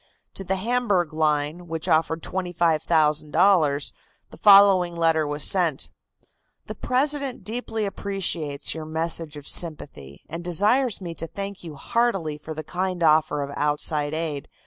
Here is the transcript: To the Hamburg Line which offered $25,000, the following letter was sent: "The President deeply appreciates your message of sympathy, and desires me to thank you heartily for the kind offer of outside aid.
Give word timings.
To 0.33 0.43
the 0.43 0.55
Hamburg 0.55 1.13
Line 1.13 1.67
which 1.67 1.87
offered 1.87 2.23
$25,000, 2.23 3.93
the 4.31 4.35
following 4.37 4.95
letter 4.95 5.27
was 5.27 5.43
sent: 5.43 5.91
"The 6.65 6.73
President 6.73 7.43
deeply 7.43 7.85
appreciates 7.85 8.73
your 8.73 8.85
message 8.85 9.37
of 9.37 9.47
sympathy, 9.47 10.23
and 10.27 10.43
desires 10.43 11.01
me 11.01 11.13
to 11.13 11.27
thank 11.27 11.63
you 11.63 11.75
heartily 11.75 12.39
for 12.39 12.55
the 12.55 12.63
kind 12.63 13.03
offer 13.03 13.43
of 13.43 13.51
outside 13.55 14.15
aid. 14.15 14.47